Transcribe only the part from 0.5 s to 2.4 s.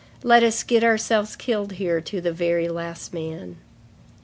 get ourselves killed here, to the